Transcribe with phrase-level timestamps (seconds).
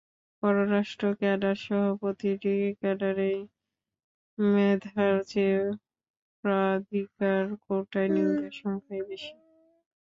[0.43, 3.39] পররাষ্ট্র ক্যাডারসহ প্রতিটি ক্যাডারেই
[4.37, 5.59] মেধার চেয়ে
[6.43, 9.31] প্রাধিকার কোটায় নিয়োগের সংখ্যাই বেশি।